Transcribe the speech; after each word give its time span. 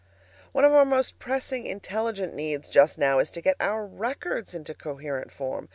One 0.51 0.65
of 0.65 0.71
our 0.73 0.83
most 0.83 1.19
pressing 1.19 1.67
INTELLIGENT 1.67 2.33
needs 2.33 2.67
just 2.69 2.97
now 2.97 3.19
is 3.19 3.29
to 3.29 3.39
get 3.41 3.55
our 3.59 3.85
records 3.85 4.55
into 4.55 4.73
coherent 4.73 5.31
form. 5.31 5.69